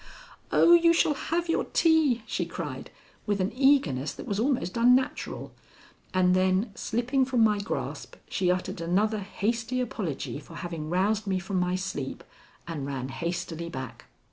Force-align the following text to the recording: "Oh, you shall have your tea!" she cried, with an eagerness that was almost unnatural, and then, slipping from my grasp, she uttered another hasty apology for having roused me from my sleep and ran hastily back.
"Oh, 0.51 0.73
you 0.73 0.93
shall 0.93 1.13
have 1.13 1.47
your 1.47 1.65
tea!" 1.65 2.23
she 2.25 2.43
cried, 2.47 2.89
with 3.27 3.39
an 3.39 3.51
eagerness 3.55 4.11
that 4.13 4.25
was 4.25 4.39
almost 4.39 4.75
unnatural, 4.75 5.53
and 6.11 6.33
then, 6.35 6.71
slipping 6.73 7.23
from 7.23 7.43
my 7.43 7.59
grasp, 7.59 8.15
she 8.27 8.49
uttered 8.49 8.81
another 8.81 9.19
hasty 9.19 9.79
apology 9.79 10.39
for 10.39 10.55
having 10.55 10.89
roused 10.89 11.27
me 11.27 11.37
from 11.37 11.59
my 11.59 11.75
sleep 11.75 12.23
and 12.67 12.87
ran 12.87 13.09
hastily 13.09 13.69
back. 13.69 14.05